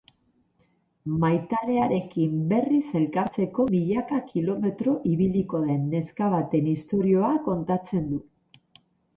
[1.23, 8.23] Maitalearekin berriz elkartzeko milaka kilometro ibiliko den neska baten istorioa kontatzen du.